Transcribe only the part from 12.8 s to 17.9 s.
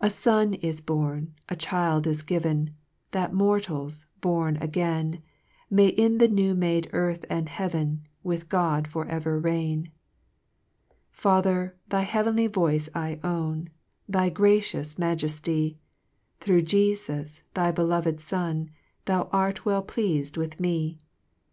I own, Thy gracious majefty; Thro' Jefus, thy